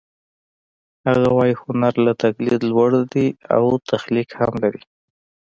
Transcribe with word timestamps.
هغه 1.07 1.27
وايي 1.37 1.55
هنر 1.63 1.93
له 2.05 2.13
تقلید 2.23 2.61
لوړ 2.71 2.91
دی 3.13 3.27
او 3.55 3.63
تخلیق 3.91 4.29
هم 4.39 4.51
لري 4.63 4.83